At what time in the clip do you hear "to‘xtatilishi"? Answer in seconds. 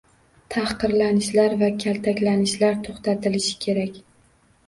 2.87-3.53